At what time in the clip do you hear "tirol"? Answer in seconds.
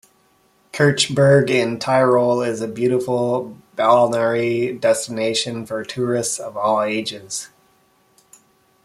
1.77-2.41